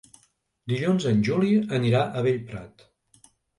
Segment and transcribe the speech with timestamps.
[0.73, 2.87] Dilluns en Juli anirà a Bellprat.